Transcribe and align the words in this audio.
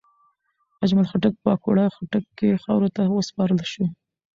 اجمل 0.83 1.05
خټک 1.11 1.33
په 1.43 1.47
اکوړه 1.55 1.85
خټک 1.95 2.23
کې 2.37 2.59
خاورو 2.63 2.93
ته 2.95 3.01
وسپارل 3.15 3.59
شو. 3.71 3.85